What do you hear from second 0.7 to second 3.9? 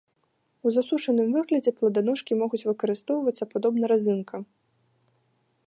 засушаным выглядзе пладаножкі могуць выкарыстоўвацца падобна